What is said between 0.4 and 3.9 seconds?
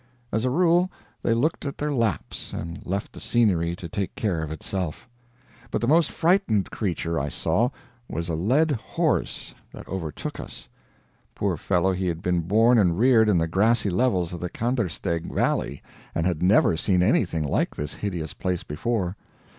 a rule, they looked at their laps, and left the scenery to